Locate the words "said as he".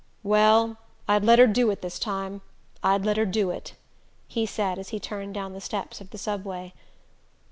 4.47-4.99